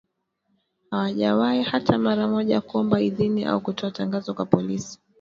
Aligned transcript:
Hawajawahi 0.91 1.63
hata 1.63 1.97
mara 1.97 2.27
moja 2.27 2.61
kuomba 2.61 3.01
idhini 3.01 3.45
au 3.45 3.61
kutoa 3.61 3.91
tangazo 3.91 4.33
kwa 4.33 4.45
polisi 4.45 4.99